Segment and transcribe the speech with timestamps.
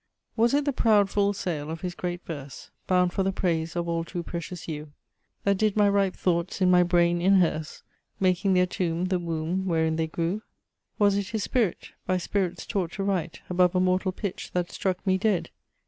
[0.35, 3.87] Was it the proud full sail of his great verse, Bound for the praise of
[3.87, 4.93] all too precious you,
[5.43, 7.83] That did my ripe thoughts in my brain inhearse,
[8.19, 10.41] Making their tomb, the womb wherein they grew?
[10.97, 15.05] Was it his spirit, by spirits taught to write Above a mortal pitch that struck
[15.05, 15.51] me dead?